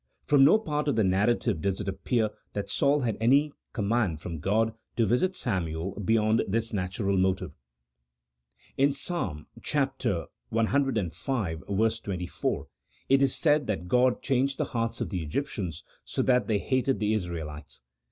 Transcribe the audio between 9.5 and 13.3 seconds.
cv. 24 it